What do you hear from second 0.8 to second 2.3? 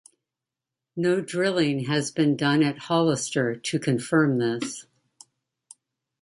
No drilling has